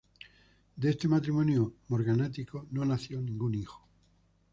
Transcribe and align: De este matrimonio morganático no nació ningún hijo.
De 0.77 0.89
este 0.89 1.07
matrimonio 1.07 1.75
morganático 1.89 2.65
no 2.71 2.83
nació 2.85 3.21
ningún 3.21 3.53
hijo. 3.53 3.87